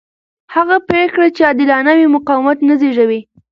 هغه 0.55 0.77
پرېکړې 0.89 1.27
چې 1.35 1.41
عادلانه 1.47 1.91
وي 1.97 2.07
مقاومت 2.15 2.57
نه 2.67 2.75
زېږوي 2.81 3.19